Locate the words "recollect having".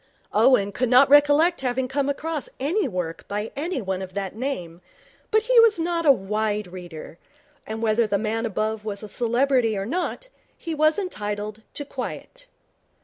1.11-1.87